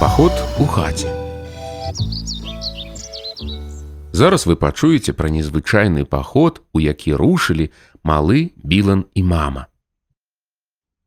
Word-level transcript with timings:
Паход 0.00 0.32
у 0.58 0.64
хаце. 0.64 1.08
Зараз 4.12 4.46
вы 4.46 4.56
пачуеце 4.56 5.12
пра 5.12 5.28
незвычайны 5.28 6.04
паход, 6.04 6.62
у 6.72 6.80
які 6.80 7.14
рушылі 7.14 7.70
малы 8.04 8.52
Білан 8.56 9.04
і 9.14 9.22
мама. 9.22 9.66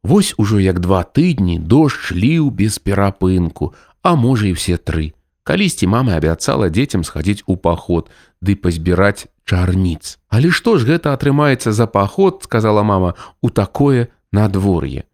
Вось 0.03 0.33
ужо 0.37 0.59
як 0.59 0.79
два 0.79 1.03
тыдні 1.03 1.59
дождж 1.59 2.11
ліў 2.13 2.51
без 2.51 2.79
перапынку, 2.79 3.73
а 4.01 4.15
можа 4.15 4.47
і 4.47 4.53
ўсе 4.53 4.77
тры. 4.77 5.13
Калісьці 5.43 5.89
мама 5.89 6.13
абяцала 6.13 6.69
дзецям 6.69 7.01
схадзіць 7.03 7.43
у 7.49 7.57
паход 7.57 8.13
ды 8.41 8.53
пазбіраць 8.53 9.25
чарніц. 9.49 10.21
Але 10.29 10.53
што 10.53 10.77
ж 10.77 10.85
гэта 10.85 11.11
атрымаецца 11.17 11.73
за 11.73 11.89
паход, 11.89 12.45
сказала 12.45 12.83
мама, 12.83 13.17
у 13.41 13.49
такое 13.49 14.13
надвор'е. 14.31 15.09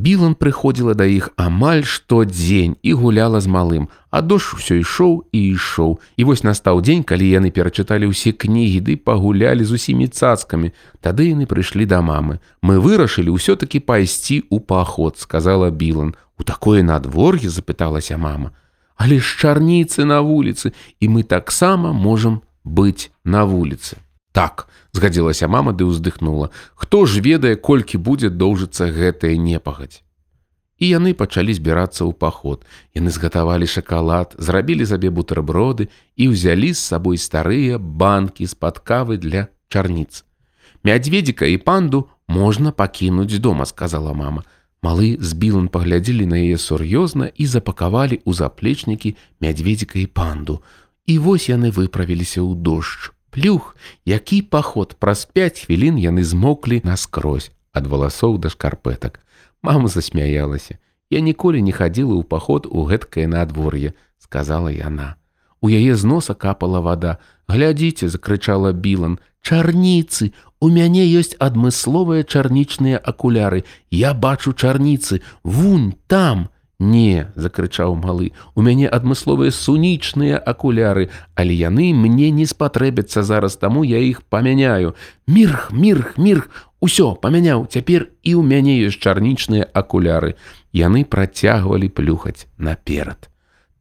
Білан 0.00 0.32
прыходзіла 0.32 0.94
да 0.96 1.04
іх 1.04 1.28
амаль 1.36 1.82
штодзень 1.84 2.76
і 2.80 2.92
гуляла 2.96 3.40
з 3.44 3.50
малым, 3.52 3.88
а 4.08 4.22
дождж 4.24 4.56
усё 4.56 4.78
ішоў 4.80 5.28
і 5.28 5.40
ішоў. 5.52 5.98
І 6.16 6.24
вось 6.24 6.40
настаў 6.46 6.80
дзень, 6.80 7.02
калі 7.04 7.28
яны 7.28 7.50
перачыталі 7.52 8.08
ўсе 8.08 8.32
кнігі 8.32 8.80
ды 8.86 8.96
пагулялі 8.96 9.60
з 9.60 9.76
усімі 9.76 10.08
цацкамі. 10.08 10.72
Тады 11.04 11.28
яны 11.34 11.44
прыйшлі 11.44 11.84
да 11.84 12.00
мамы. 12.00 12.40
Мы 12.64 12.80
вырашылі 12.80 13.34
ўсё-такі 13.36 13.84
пайсці 13.84 14.40
ў 14.48 14.64
паход, 14.64 15.20
сказала 15.20 15.68
Білан. 15.68 16.16
У 16.40 16.48
такое 16.48 16.80
надвор'е 16.80 17.52
запыталася 17.52 18.16
мама. 18.16 18.56
Але 18.96 19.20
ж 19.20 19.36
чарніцы 19.36 20.08
на 20.08 20.24
вуліцы, 20.24 20.72
і 21.00 21.12
мы 21.12 21.28
таксама 21.28 21.92
можам 21.92 22.40
быць 22.64 23.12
на 23.24 23.44
вуліцы. 23.44 24.00
Так, 24.34 24.68
згадзілася 24.94 25.48
мама 25.50 25.72
ды 25.74 25.86
ўздыхнула. 25.90 26.50
Хто 26.74 27.06
ж 27.06 27.18
ведае, 27.18 27.56
колькі 27.56 27.98
будзе 27.98 28.30
доўжыцца 28.30 28.86
гэтая 28.86 29.34
непагадзь. 29.34 30.02
І 30.80 30.96
яны 30.96 31.12
пачалі 31.12 31.52
збірацца 31.52 32.06
ў 32.06 32.14
паход. 32.14 32.64
Яны 32.94 33.10
згатавалі 33.10 33.66
шакалад, 33.66 34.38
зрабілі 34.38 34.86
сабе 34.86 35.10
бутэрброды 35.10 35.90
і 36.16 36.30
ўзялі 36.32 36.72
з 36.72 36.80
сабой 36.80 37.18
старыя 37.18 37.76
банкі 37.76 38.46
з-пад 38.46 38.80
кавы 38.80 39.18
для 39.18 39.50
чарніц. 39.68 40.24
Мядзведзіка 40.86 41.44
і 41.50 41.58
панду 41.60 42.08
можна 42.24 42.72
пакінуць 42.72 43.36
дома, 43.44 43.66
сказала 43.66 44.14
мама. 44.14 44.46
Малы 44.80 45.20
з 45.20 45.36
білан 45.36 45.68
паглядзелі 45.68 46.24
на 46.24 46.40
яе 46.40 46.56
сур'ёзна 46.56 47.28
і 47.36 47.44
запакавалі 47.44 48.22
ў 48.24 48.30
заплечнікі 48.32 49.18
мядзведзіка 49.44 50.00
і 50.00 50.06
панду. 50.06 50.62
І 51.04 51.18
вось 51.18 51.52
яны 51.52 51.68
выправіліся 51.68 52.40
ў 52.40 52.56
дождж 52.56 53.12
плюх, 53.34 53.76
які 54.04 54.42
паход 54.42 54.96
праз 54.98 55.24
пяць 55.24 55.66
хвілін 55.66 55.98
яны 55.98 56.24
змоклі 56.24 56.82
наскрозь 56.84 57.50
ад 57.72 57.86
валасоў 57.86 58.38
да 58.38 58.50
шкарпэтак. 58.50 59.20
Мама 59.62 59.88
засмяялася. 59.88 60.78
Я 61.10 61.20
ніколі 61.20 61.62
не 61.62 61.72
хадзіла 61.72 62.18
ў 62.18 62.24
паход 62.24 62.66
у 62.70 62.86
гэткае 62.86 63.26
надвор'е, 63.26 63.94
сказала 64.18 64.70
яна. 64.70 65.16
У 65.60 65.68
яе 65.68 65.94
з 65.94 66.04
носа 66.04 66.34
капала 66.34 66.80
вада. 66.80 67.18
Глядзіце, 67.50 68.08
закрычала 68.08 68.72
Білан, 68.72 69.18
чарніцы, 69.42 70.32
У 70.60 70.68
мяне 70.68 71.06
ёсць 71.08 71.36
адмысловыя 71.40 72.22
чарнічныя 72.22 73.00
акуляры. 73.00 73.64
Я 73.90 74.12
бачу 74.12 74.52
чарніцы, 74.52 75.24
вунь 75.42 75.96
там, 76.06 76.50
Не, 76.80 77.26
закрычаў 77.36 77.92
малы, 78.00 78.32
у 78.56 78.62
мяне 78.64 78.88
адмысловыя 78.88 79.52
сунічныя 79.52 80.38
акуляры, 80.40 81.10
але 81.36 81.52
яны 81.52 81.92
мне 81.92 82.30
не 82.32 82.46
спатрэбяцца 82.48 83.20
зараз 83.22 83.60
таму 83.60 83.84
я 83.84 84.00
іх 84.00 84.22
памяняю. 84.22 84.94
Мірх, 85.28 85.68
мірх, 85.76 86.16
мірх, 86.16 86.48
усё 86.80 87.20
памяняў, 87.20 87.66
цяпер 87.68 88.08
і 88.24 88.32
ў 88.32 88.40
мяне 88.40 88.80
ёсць 88.80 88.96
чарнічныя 88.96 89.68
акуляры. 89.76 90.40
Яны 90.72 91.04
працягвалі 91.04 91.92
плюхаць 91.92 92.48
наперад. 92.56 93.28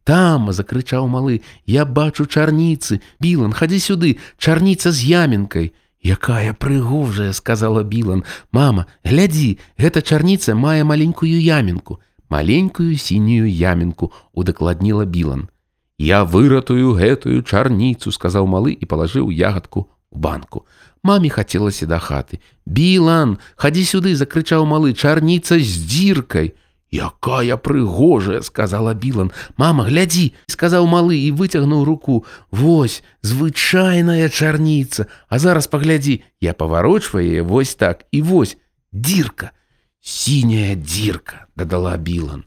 Там 0.04 0.52
закрычаў 0.52 1.08
малы, 1.08 1.40
я 1.64 1.88
бачу 1.88 2.28
чарніцы, 2.28 3.00
Білан, 3.24 3.56
хадзі 3.56 3.80
сюды, 3.80 4.12
чарніца 4.36 4.92
з 4.92 5.08
ямінкай. 5.08 5.72
Якая 6.04 6.52
прыгожая, 6.52 7.32
сказала 7.32 7.88
Білан, 7.88 8.28
мама, 8.52 8.92
глядзі, 9.08 9.56
гэта 9.80 10.04
чарніца 10.04 10.52
мае 10.52 10.84
маленькую 10.84 11.40
ямінку 11.40 12.04
маленькую 12.34 12.98
сінюю 12.98 13.50
ямінку 13.50 14.12
удакладніла 14.34 15.06
білан. 15.06 15.50
Я 16.00 16.24
выратую 16.24 16.96
гэтую 16.96 17.44
чарніцу, 17.44 18.12
сказаў 18.16 18.48
малы 18.48 18.72
і 18.72 18.86
палажыў 18.88 19.32
ягадку 19.36 19.92
у 20.12 20.18
банку. 20.20 20.66
Маме 21.04 21.30
хацелася 21.30 21.86
да 21.86 22.00
хаты. 22.00 22.40
Білан, 22.66 23.38
хадзі 23.56 23.84
сюды, 23.84 24.16
закрычаў 24.16 24.64
малы 24.64 24.94
чарніца 24.94 25.60
з 25.60 25.76
дзіркай. 25.84 26.56
Якая 26.92 27.56
прыгожая, 27.58 28.42
сказала 28.42 28.96
Білан. 28.96 29.30
Мама, 29.58 29.86
глядзі, 29.86 30.34
сказаў 30.48 30.88
малы 30.88 31.20
і 31.20 31.36
выцягнуў 31.36 31.84
руку. 31.86 32.26
Вось, 32.50 33.04
звычайная 33.22 34.30
чарніца, 34.30 35.06
А 35.30 35.40
зараз 35.40 35.68
паглядзі, 35.68 36.24
я 36.42 36.54
паварочваю 36.54 37.46
вось 37.46 37.76
так 37.76 38.06
і 38.12 38.22
вось 38.22 38.58
дзірка 38.92 39.52
сіняя 40.04 40.76
дзірка 40.76 41.48
дадала 41.56 41.98
білан 41.98 42.44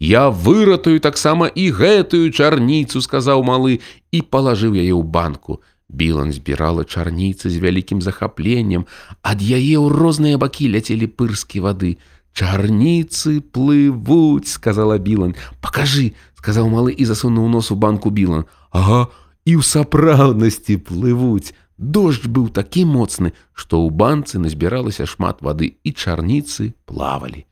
я 0.00 0.28
выратую 0.30 1.00
таксама 1.00 1.46
і 1.46 1.70
гэтую 1.76 2.32
чарніцу 2.32 3.04
сказаў 3.04 3.44
малы 3.44 3.80
і 4.12 4.18
палажыў 4.24 4.76
яе 4.76 4.96
ў 4.96 5.04
банку 5.04 5.60
білан 5.88 6.32
збірала 6.32 6.84
чарніцы 6.84 7.50
з 7.50 7.60
вялікім 7.60 8.00
захапленнем 8.00 8.86
ад 9.20 9.42
яе 9.42 9.76
ў 9.76 9.92
розныя 9.92 10.40
бакі 10.40 10.70
ляцелі 10.72 11.10
пырскі 11.10 11.64
вады 11.66 11.96
чарніцы 12.32 13.40
плывуць 13.52 14.48
сказала 14.48 14.96
білан 14.96 15.34
покажы 15.60 16.14
сказаў 16.40 16.70
малы 16.72 16.94
і 16.96 17.04
засунуў 17.04 17.50
нос 17.52 17.68
у 17.74 17.76
банку 17.76 18.08
білан 18.08 18.46
ага 18.70 19.08
і 19.44 19.58
ў 19.58 19.62
сапраўднасці 19.66 20.80
плывуць 20.86 21.52
Дождж 21.76 22.28
быў 22.28 22.50
такі 22.52 22.84
моцны, 22.84 23.32
што 23.52 23.80
ў 23.80 23.88
банцы 23.90 24.36
назбіралася 24.36 25.08
шмат 25.08 25.40
вады 25.40 25.80
і 25.84 25.90
чарніцы 25.92 26.72
плавалі. 26.84 27.46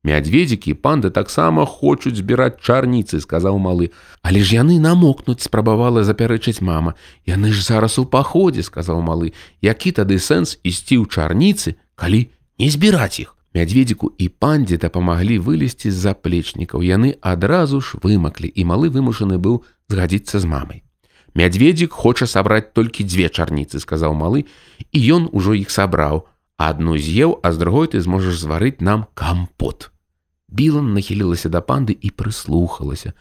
Мядзведзікі 0.00 0.72
і 0.72 0.78
панды 0.80 1.10
таксама 1.12 1.66
хочуць 1.68 2.16
збіраць 2.16 2.60
чарніцы, 2.64 3.20
сказаў 3.20 3.60
малы, 3.60 3.92
Але 4.22 4.40
ж 4.40 4.56
яны 4.56 4.80
намокнуць, 4.80 5.44
спрабавала 5.44 6.04
запярэчыць 6.04 6.64
мама. 6.64 6.94
Яны 7.28 7.52
ж 7.52 7.60
зараз 7.60 7.98
у 8.00 8.04
паходзе, 8.04 8.64
сказаў 8.64 9.04
малы, 9.04 9.32
які 9.60 9.92
тады 9.92 10.16
сэнс 10.16 10.56
ісці 10.64 11.00
ў 11.00 11.08
чарніцы, 11.08 11.76
калі 12.00 12.32
не 12.56 12.68
збіраць 12.72 13.20
іх. 13.20 13.36
Мядзведзіку 13.52 14.12
і 14.16 14.28
пандзе 14.28 14.80
дапамаглі 14.80 15.36
вылезці 15.38 15.90
з 15.92 16.00
заплечнікаў. 16.00 16.80
Яны 16.80 17.20
адразу 17.20 17.80
ж 17.80 18.00
вымаклі, 18.00 18.48
і 18.48 18.64
малы 18.64 18.88
вымушаны 18.88 19.36
быў 19.36 19.64
згадзіцца 19.92 20.40
з 20.40 20.48
мамай. 20.48 20.80
Мядзведзік 21.34 21.92
хоча 21.92 22.26
сабраць 22.26 22.74
толькі 22.74 23.06
дзве 23.06 23.30
чарніцы, 23.30 23.78
сказаў 23.78 24.14
малы, 24.18 24.46
і 24.90 24.98
ён 24.98 25.28
ужо 25.32 25.54
іх 25.54 25.70
сабраў. 25.70 26.26
Адну 26.60 26.98
з'еў, 26.98 27.40
а 27.42 27.52
з 27.54 27.56
другой 27.56 27.88
ты 27.88 28.00
зможаш 28.04 28.36
зварыць 28.36 28.84
нам 28.84 29.06
кампот. 29.14 29.90
Білан 30.50 30.92
нахілілася 30.92 31.48
да 31.48 31.62
панды 31.62 31.94
і 31.94 32.10
прыслухалася. 32.10 33.14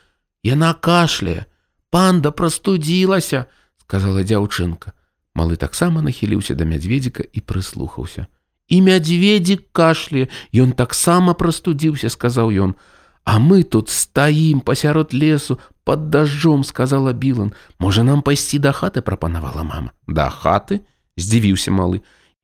Яна 0.43 0.73
кашляе, 0.73 1.45
панда 1.93 2.31
прастудзілася, 2.31 3.45
сказала 3.85 4.25
дзяўчынка. 4.25 4.91
Малы 5.37 5.55
таксама 5.55 6.01
нахіліўся 6.01 6.57
да 6.57 6.65
мядзведзіка 6.65 7.23
і 7.23 7.39
прыслухаўся. 7.39 8.25
І 8.67 8.81
мядзведзік 8.81 9.69
кашляе, 9.71 10.27
Ён 10.51 10.73
таксама 10.73 11.33
прастудзіўся, 11.33 12.09
сказаў 12.09 12.49
ён. 12.51 12.75
А 13.23 13.37
мы 13.37 13.63
тут 13.63 13.89
стаім 13.89 14.61
пасярод 14.61 15.13
лесу, 15.13 15.59
под 15.83 16.09
дажджом 16.09 16.63
сказала 16.63 17.13
Білан. 17.13 17.53
Можа 17.79 18.03
нам 18.03 18.21
пайсці 18.21 18.59
да 18.59 18.71
хаты 18.71 19.01
прапанавала 19.01 19.63
мама. 19.63 19.91
Да 20.07 20.29
хаты 20.29 20.81
здзівіўся 21.17 21.71
малы. 21.71 22.01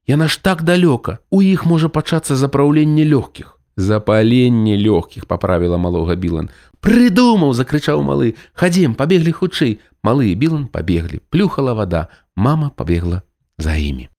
Яна 0.08 0.28
ж 0.28 0.40
так 0.42 0.64
далёка. 0.64 1.18
У 1.31 1.41
іх 1.41 1.66
можа 1.66 1.90
пачацца 1.90 2.35
запраўленне 2.35 3.06
лёгкіх. 3.06 3.58
Запаленне 3.78 4.78
лёгкіх 4.78 5.26
паправіла 5.26 5.78
малога 5.78 6.16
Білан. 6.16 6.50
Прыдумаў, 6.79 7.53
закрычаў 7.53 8.03
малы. 8.03 8.35
Хадзем, 8.53 8.96
пабеглі 8.96 9.32
хутчэй. 9.32 9.79
Малы 10.03 10.29
і 10.32 10.35
Білан 10.35 10.67
пабеглі. 10.67 11.20
Плюхала 11.29 11.73
вада. 11.73 12.08
Мама 12.35 12.70
пабегла 12.70 13.22
за 13.58 13.76
імі. 13.76 14.09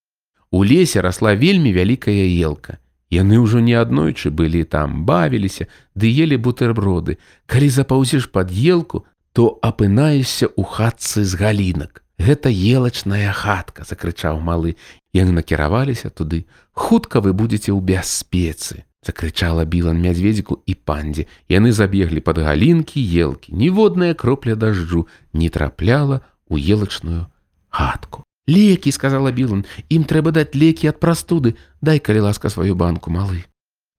У 0.51 0.65
лесе 0.65 1.01
расла 1.03 1.35
вельмі 1.35 1.73
вялікая 1.73 2.27
елка. 2.43 2.79
Яны 3.11 3.39
ўжо 3.39 3.63
не 3.63 3.79
аднойчы 3.79 4.35
былі 4.35 4.65
там, 4.67 5.07
бавіліся, 5.07 5.71
ды 5.95 6.11
елі 6.11 6.43
бутэрброды. 6.43 7.19
Калі 7.47 7.69
запаўзеш 7.71 8.27
пад 8.35 8.51
елку, 8.51 9.07
то 9.33 9.59
апынаешся 9.61 10.49
ў 10.49 10.63
хатцы 10.65 11.25
з 11.25 11.37
галінак. 11.37 12.03
Гэта 12.17 12.49
елачная 12.49 13.33
хатка, 13.37 13.85
закрычаў 13.85 14.41
малы. 14.41 14.77
Яны 15.13 15.37
накіраваліся 15.37 16.09
туды. 16.09 16.49
Хутка 16.73 17.21
вы 17.21 17.37
будзеце 17.37 17.73
ў 17.73 17.81
бяспецы, 17.85 18.89
закрычала 19.05 19.69
білан 19.69 20.01
мядзведзіку 20.01 20.65
і 20.65 20.75
пандзе. 20.81 21.29
Яны 21.53 21.73
забеглі 21.77 22.25
пад 22.25 22.41
галінкі 22.41 22.97
елкі. 22.97 23.53
Ніводная 23.53 24.15
кропля 24.15 24.57
дажджу 24.57 25.05
не 25.37 25.53
трапляла 25.53 26.25
ў 26.49 26.57
елачную 26.73 27.29
хатку. 27.69 28.25
Лекі, 28.47 28.93
сказала 28.93 29.33
Білан, 29.35 29.67
ім 29.91 30.07
трэба 30.07 30.31
даць 30.31 30.55
лекі 30.55 30.87
ад 30.95 31.03
прастуды, 31.03 31.59
дай 31.83 31.99
калі 31.99 32.31
ласка 32.31 32.49
сваю 32.49 32.79
банку 32.79 33.11
малы. 33.11 33.43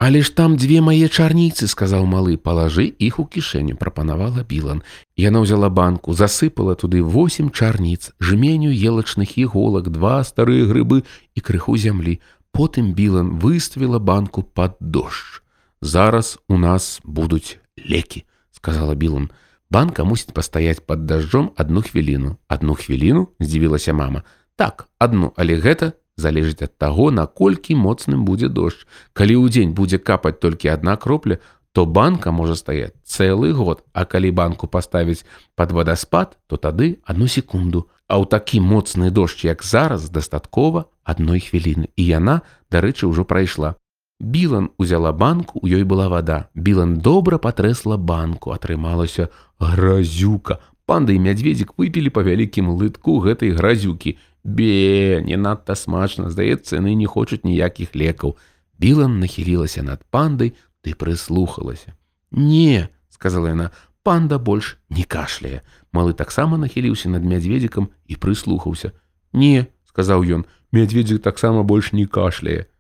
Але 0.01 0.21
ж 0.21 0.29
там 0.35 0.57
дзве 0.61 0.77
мае 0.85 1.09
чарніцы, 1.09 1.65
сказаў 1.65 2.05
малы, 2.05 2.38
палажы 2.38 2.85
іх 3.01 3.17
у 3.17 3.25
кішэню, 3.25 3.73
прапанавала 3.81 4.45
Білан. 4.45 4.85
Яна 5.17 5.41
ўзяла 5.41 5.73
банку, 5.73 6.13
засыпала 6.13 6.77
туды 6.77 7.01
восем 7.01 7.49
чарніц, 7.49 8.13
жменю 8.21 8.69
елачных 8.69 9.41
іголак, 9.41 9.89
два 9.89 10.21
старыя 10.21 10.69
грыбы 10.69 11.01
і 11.33 11.39
крыху 11.41 11.81
зямлі. 11.81 12.21
Потым 12.53 12.94
Білан 12.94 13.41
выставіла 13.41 13.97
банку 13.97 14.45
пад 14.45 14.77
дождж. 14.79 15.41
Зараз 15.81 16.38
у 16.47 16.57
нас 16.57 17.01
будуць 17.03 17.57
лекі, 17.77 18.25
сказала 18.53 18.94
Білан. 18.94 19.33
Банка 19.69 20.05
мусіць 20.05 20.31
пастаяць 20.31 20.79
пад 20.79 21.09
дажджом 21.09 21.51
адну 21.57 21.81
хвіліну. 21.81 22.38
Адну 22.47 22.77
хвіліну 22.77 23.33
здзівілася 23.39 23.94
мама. 23.94 24.23
Так, 24.55 24.88
адну, 25.01 25.33
але 25.35 25.57
гэта 25.57 25.97
залежыць 26.17 26.65
ад 26.65 26.73
таго, 26.77 27.11
наколькі 27.11 27.77
моцным 27.77 28.25
будзе 28.25 28.49
дождж. 28.49 28.85
Калі 29.13 29.38
ў 29.38 29.45
дзень 29.53 29.73
будзе 29.77 30.01
капаць 30.01 30.39
толькі 30.41 30.73
адна 30.73 30.97
кропля, 30.97 31.38
то 31.77 31.85
банка 31.85 32.31
можа 32.31 32.55
стаяць 32.57 32.97
цэлы 33.05 33.53
год, 33.53 33.85
а 33.94 34.05
калі 34.05 34.31
банку 34.31 34.65
паставіць 34.65 35.25
пад 35.55 35.71
вадаспад, 35.71 36.38
то 36.47 36.57
тады 36.57 36.97
одну 37.05 37.27
секунду. 37.27 37.85
А 38.09 38.17
ў 38.17 38.25
такі 38.25 38.63
моцны 38.65 39.11
дождж, 39.11 39.45
як 39.45 39.61
зараз 39.61 40.09
дастаткова 40.09 40.89
адной 41.03 41.38
хвіліны. 41.38 41.94
І 41.94 42.03
яна, 42.17 42.41
дарэчы, 42.73 43.05
ўжо 43.05 43.29
прайшла. 43.29 43.75
Білан 44.19 44.71
узяла 44.77 45.11
банку, 45.11 45.59
у 45.61 45.67
ёй 45.67 45.83
была 45.83 46.09
вада. 46.09 46.49
Білан 46.55 46.97
добра 46.97 47.38
патрэсла 47.38 47.97
банку, 47.97 48.51
атрымалася 48.57 49.29
гразюка. 49.59 50.57
Панда 50.88 51.13
і 51.13 51.19
мядзведзік 51.19 51.77
выпілі 51.77 52.09
па 52.09 52.25
вялікім 52.25 52.73
лытку 52.73 53.19
гэтай 53.21 53.53
гразюкі. 53.53 54.17
Бе, 54.44 55.21
не 55.25 55.35
надта 55.35 55.75
смачна, 55.75 56.29
здаецца, 56.31 56.79
яны 56.79 56.95
не 56.95 57.05
хочуць 57.05 57.44
ніякіх 57.44 57.95
лекаў. 57.95 58.38
Білан 58.79 59.19
нахілілася 59.19 59.83
над 59.83 60.05
пандай 60.09 60.53
ды 60.85 60.94
прыслухалася. 60.95 61.97
Не, 62.31 62.88
сказала 63.09 63.51
яна, 63.51 63.71
панда 64.07 64.39
больш 64.39 64.77
не 64.89 65.03
кашляе. 65.03 65.61
Малы 65.91 66.13
таксама 66.13 66.57
нахіліўся 66.57 67.09
над 67.09 67.27
мядзведзікам 67.27 67.89
і 68.07 68.15
прыслухаўся. 68.15 68.94
Не, 69.33 69.67
сказаў 69.89 70.23
ён, 70.23 70.47
мядзведзік 70.71 71.19
таксама 71.19 71.63
больш 71.67 71.91
не 71.91 72.07
кашляе. 72.07 72.71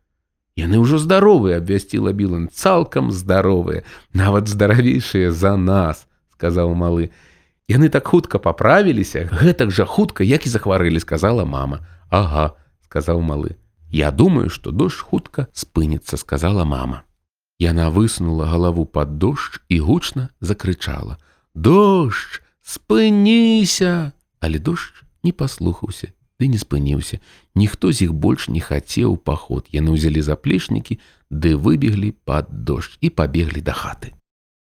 Яны 0.57 0.79
ўжо 0.81 0.97
здаровыя, 0.97 1.61
абвясціла 1.61 2.15
Білан, 2.17 2.47
цалкам 2.49 3.11
здаровыя, 3.11 3.83
нават 4.13 4.47
здаравейшыя 4.49 5.29
за 5.29 5.53
нас, 5.53 6.07
сказаў 6.33 6.73
малы. 6.73 7.11
Яны 7.68 7.88
так 7.88 8.06
хутка 8.06 8.38
паправіліся, 8.38 9.28
гэтак 9.30 9.70
жа 9.70 9.84
хутка, 9.86 10.24
як 10.24 10.46
і 10.46 10.50
захварылі, 10.50 11.00
сказала 11.00 11.44
мама. 11.44 11.86
Ага, 12.10 12.54
сказаў 12.84 13.22
малы. 13.22 13.56
Я 13.92 14.10
думаю, 14.10 14.50
што 14.50 14.72
дождж 14.72 15.00
хутка 15.04 15.46
спыніцца, 15.52 16.16
сказала 16.16 16.64
мама. 16.64 17.04
Яна 17.62 17.90
высунула 17.90 18.48
галаву 18.50 18.84
пад 18.84 19.18
дождж 19.18 19.60
і 19.68 19.78
гучна 19.78 20.30
закрычала: 20.40 21.18
«Дождж, 21.54 22.40
спыніся! 22.64 24.12
Але 24.40 24.58
дождж 24.58 25.04
не 25.22 25.32
паслухаўся, 25.32 26.10
ды 26.40 26.48
не 26.48 26.58
спыніўся. 26.58 27.20
Ніхто 27.54 27.92
з 27.92 28.08
іх 28.08 28.12
больш 28.12 28.48
не 28.48 28.58
хацеў 28.58 29.16
паход. 29.16 29.68
Яны 29.70 29.94
ўзялі 29.94 30.24
заплечнікі, 30.24 30.98
ды 31.30 31.54
выбеглі 31.54 32.10
пад 32.26 32.50
дождж 32.50 32.98
і 33.00 33.08
пабеглі 33.10 33.62
да 33.62 33.72
хаты. 33.72 34.16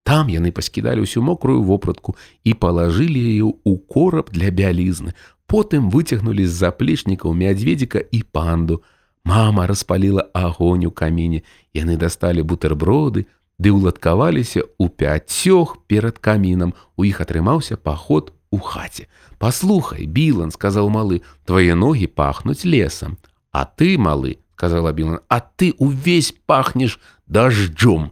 Там 0.10 0.26
яны 0.34 0.50
паскідалі 0.50 1.06
ўсю 1.06 1.22
мокрую 1.22 1.62
вопратку 1.62 2.16
і 2.42 2.58
палажылі 2.58 3.22
яе 3.22 3.46
ў 3.46 3.78
кораб 3.86 4.34
для 4.34 4.50
бялізны. 4.50 5.14
Потым 5.46 5.94
выцягнулі 5.94 6.50
з 6.50 6.54
заплечнікаў 6.66 7.38
мядзведзіка 7.38 8.02
і 8.10 8.26
панду. 8.26 8.82
Мама 9.22 9.68
распаліла 9.70 10.26
агонь 10.34 10.90
у 10.90 10.92
каміне. 10.92 11.46
Яны 11.78 11.94
дасталі 11.94 12.42
бутэрброды, 12.42 13.30
ды 13.62 13.70
ўладкаваліся 13.70 14.66
ў 14.82 14.90
пяцёх 14.90 15.86
перад 15.86 16.18
камінам. 16.18 16.74
У 16.98 17.06
іх 17.06 17.22
атрымаўся 17.22 17.78
паход 17.78 18.34
у 18.50 18.58
хаце. 18.58 19.06
Паслухай, 19.38 20.10
Білан, 20.10 20.50
сказаў 20.50 20.90
малы, 20.90 21.22
твае 21.46 21.78
ногі 21.78 22.10
пахнуць 22.10 22.66
лесам. 22.66 23.22
А 23.54 23.70
ты, 23.70 23.94
малы, 24.02 24.42
сказала 24.58 24.90
Білан, 24.90 25.22
а 25.30 25.38
ты 25.38 25.78
увесь 25.78 26.34
пахнеш 26.50 26.98
дажджом. 27.30 28.10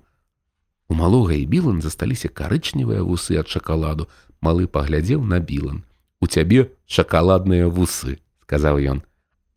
У 0.91 0.95
малога 0.95 1.35
і 1.35 1.45
білан 1.45 1.81
засталіся 1.83 2.29
карычневыя 2.31 3.03
вусы 3.03 3.35
ад 3.35 3.51
шакаладу. 3.51 4.07
Малы 4.39 4.67
паглядзеў 4.67 5.23
на 5.23 5.39
білан. 5.43 5.83
У 6.21 6.27
цябе 6.27 6.71
шакаладныя 6.87 7.67
вусы, 7.67 8.19
сказаў 8.47 8.79
ён. 8.79 8.99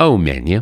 А 0.00 0.10
ў 0.10 0.18
мяне. 0.18 0.58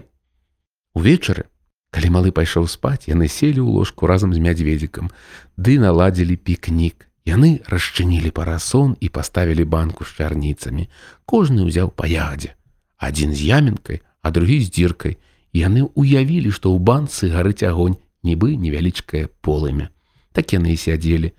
Увечары, 0.92 1.48
калі 1.94 2.08
малы 2.12 2.30
пайшоў 2.36 2.68
спаць, 2.68 3.08
яны 3.08 3.32
селі 3.32 3.64
ў 3.64 3.70
ложку 3.80 4.10
разам 4.10 4.34
з 4.36 4.42
мядзведзікам, 4.44 5.08
ды 5.56 5.78
наладзілі 5.80 6.36
пікнік. 6.36 7.08
Яны 7.28 7.60
расчынілі 7.68 8.32
парасон 8.32 8.96
і 9.00 9.08
паставілі 9.12 9.64
банку 9.64 10.04
з 10.04 10.16
чарніцамі. 10.16 10.88
Кожны 11.28 11.64
ўзяў 11.68 11.92
па 11.92 12.08
ягадзе. 12.08 12.56
Адзін 12.96 13.36
з 13.36 13.44
яменкай, 13.52 14.00
а 14.24 14.32
другі 14.32 14.64
з 14.64 14.72
дзіркай. 14.72 15.20
Яны 15.52 15.88
ўявілі, 15.92 16.52
што 16.52 16.72
ў 16.72 16.80
банцы 16.80 17.28
гарыць 17.32 17.64
агонь, 17.64 18.00
нібы 18.24 18.56
невялічкае 18.56 19.28
полымя 19.44 19.91
так 20.32 20.52
яны 20.52 20.74
і 20.74 20.80
сядзелі, 20.80 21.32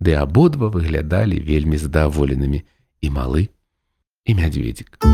ды 0.00 0.16
абодва 0.18 0.68
выглядалі 0.68 1.40
вельмі 1.40 1.80
здаволенымі 1.80 2.64
і 3.00 3.08
малы 3.10 3.48
і 4.24 4.34
мядзведзік. 4.34 5.04